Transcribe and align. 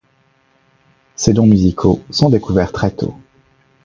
Ses 1.15 1.31
dons 1.33 1.45
musicaux 1.45 2.01
sont 2.09 2.31
découverts 2.31 2.71
très 2.71 2.89
tôt. 2.89 3.15